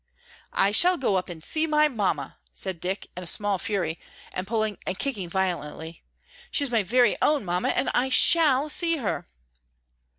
[0.55, 3.99] "I shall go up and see my Mamma," said Dick, in a small fury,
[4.33, 6.01] and pulling and kicking violently.
[6.49, 9.27] "She is my very own Mamma, and I shall see her."